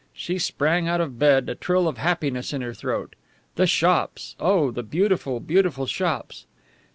[0.15, 3.15] She sprang out of bed, a trill of happiness in her throat.
[3.53, 4.35] The shops!
[4.39, 6.47] Oh, the beautiful, beautiful shops!